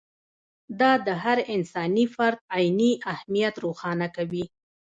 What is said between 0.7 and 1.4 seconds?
دا د هر